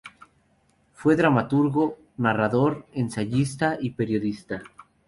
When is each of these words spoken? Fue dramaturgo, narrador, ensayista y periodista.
Fue 0.93 1.15
dramaturgo, 1.15 1.99
narrador, 2.17 2.87
ensayista 2.91 3.77
y 3.79 3.91
periodista. 3.91 4.63